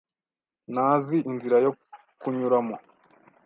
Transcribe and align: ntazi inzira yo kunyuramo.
ntazi 0.73 1.17
inzira 1.31 1.57
yo 1.65 1.71
kunyuramo. 2.19 2.75